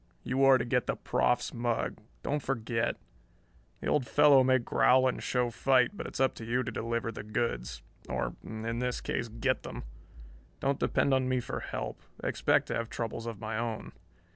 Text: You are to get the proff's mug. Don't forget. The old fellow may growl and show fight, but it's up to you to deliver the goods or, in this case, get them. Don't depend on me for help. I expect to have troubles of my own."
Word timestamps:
You 0.23 0.43
are 0.45 0.57
to 0.57 0.65
get 0.65 0.87
the 0.87 0.95
proff's 0.95 1.53
mug. 1.53 1.99
Don't 2.23 2.41
forget. 2.41 2.95
The 3.81 3.87
old 3.87 4.07
fellow 4.07 4.43
may 4.43 4.57
growl 4.57 5.07
and 5.07 5.21
show 5.21 5.51
fight, 5.51 5.91
but 5.95 6.07
it's 6.07 6.19
up 6.19 6.33
to 6.37 6.43
you 6.43 6.63
to 6.63 6.71
deliver 6.71 7.11
the 7.11 7.21
goods 7.21 7.83
or, 8.09 8.35
in 8.43 8.79
this 8.79 8.99
case, 8.99 9.27
get 9.27 9.61
them. 9.61 9.83
Don't 10.59 10.79
depend 10.79 11.13
on 11.13 11.29
me 11.29 11.39
for 11.39 11.59
help. 11.59 12.01
I 12.19 12.29
expect 12.29 12.65
to 12.69 12.73
have 12.75 12.89
troubles 12.89 13.27
of 13.27 13.39
my 13.39 13.59
own." 13.59 13.91